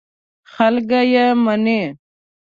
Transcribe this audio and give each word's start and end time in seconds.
خلک 0.53 0.91
یې 1.13 1.25
مني. 1.43 1.81